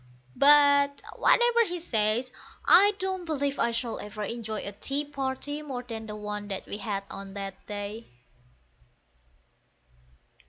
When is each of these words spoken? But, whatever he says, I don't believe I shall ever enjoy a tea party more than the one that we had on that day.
But, 0.35 1.03
whatever 1.15 1.63
he 1.63 1.79
says, 1.79 2.31
I 2.65 2.95
don't 2.97 3.23
believe 3.23 3.59
I 3.59 3.69
shall 3.69 3.99
ever 3.99 4.23
enjoy 4.23 4.61
a 4.61 4.71
tea 4.71 5.05
party 5.05 5.61
more 5.61 5.83
than 5.83 6.07
the 6.07 6.15
one 6.15 6.47
that 6.47 6.65
we 6.65 6.77
had 6.79 7.03
on 7.11 7.35
that 7.35 7.67
day. 7.67 8.07